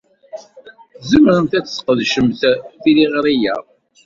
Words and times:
Tzemremt 1.01 1.53
ad 1.59 1.65
tesqedcemt 1.65 2.41
tiliɣri-a. 2.81 3.55